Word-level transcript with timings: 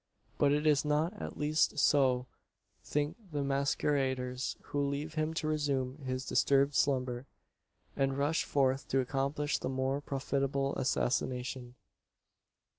But 0.39 0.51
it 0.51 0.65
is 0.65 0.83
not 0.83 1.13
at 1.21 1.37
least 1.37 1.77
so 1.77 2.25
think 2.83 3.17
the 3.31 3.43
masqueraders; 3.43 4.57
who 4.63 4.81
leave 4.83 5.13
him 5.13 5.31
to 5.35 5.47
resume 5.47 5.99
his 5.99 6.25
disturbed 6.25 6.73
slumber, 6.73 7.27
and 7.95 8.17
rush 8.17 8.43
forth 8.43 8.87
to 8.87 8.99
accomplish 8.99 9.59
the 9.59 9.69
more 9.69 10.01
profitable 10.01 10.75
assassination. 10.75 11.75